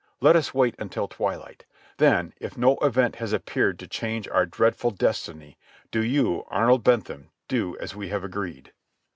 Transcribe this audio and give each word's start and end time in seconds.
Let 0.19 0.35
us 0.35 0.51
wait 0.51 0.73
until 0.79 1.07
twilight. 1.07 1.65
Then, 1.97 2.33
if 2.39 2.57
no 2.57 2.77
event 2.77 3.17
has 3.17 3.33
appeared 3.33 3.77
to 3.77 3.87
change 3.87 4.27
our 4.27 4.47
dreadful 4.47 4.89
destiny, 4.89 5.59
do 5.91 6.03
you 6.03 6.43
Arnold 6.47 6.83
Bentham, 6.83 7.29
do 7.47 7.77
as 7.77 7.95
we 7.95 8.09
have 8.09 8.23
agreed." 8.23 8.71